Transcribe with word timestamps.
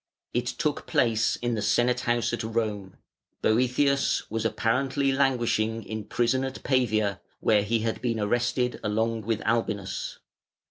It 0.33 0.47
took 0.47 0.87
place 0.87 1.35
in 1.43 1.53
the 1.53 1.61
Senate 1.61 1.99
house 1.99 2.33
at 2.33 2.41
Rome; 2.43 2.95
Boëthius 3.43 4.23
was 4.31 4.45
apparently 4.45 5.11
languishing 5.11 5.83
in 5.83 6.05
prison 6.05 6.43
at 6.43 6.63
Pavia, 6.63 7.21
where 7.39 7.61
he 7.61 7.81
had 7.81 8.01
been 8.01 8.19
arrested 8.19 8.79
along 8.83 9.21
with 9.21 9.41
Albinus. 9.43 10.17